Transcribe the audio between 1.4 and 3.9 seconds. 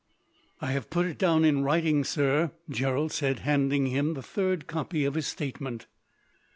in writing, sir," Gerald said, handing